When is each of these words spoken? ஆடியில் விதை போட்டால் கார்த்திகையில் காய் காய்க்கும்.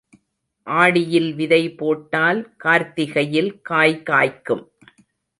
ஆடியில் 0.67 1.33
விதை 1.33 1.75
போட்டால் 1.75 2.39
கார்த்திகையில் 2.63 3.51
காய் 3.61 3.95
காய்க்கும். 4.09 4.63